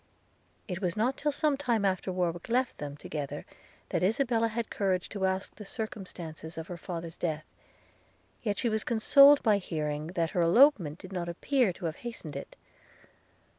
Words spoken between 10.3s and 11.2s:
her elopement did